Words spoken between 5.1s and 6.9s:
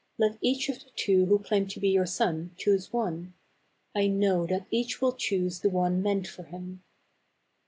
choose the one meant for him."